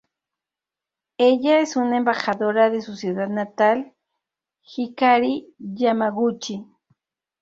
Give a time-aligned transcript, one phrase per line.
[1.19, 3.93] Ella es una embajadora de su ciudad natal
[4.75, 6.65] Hikari, Yamaguchi.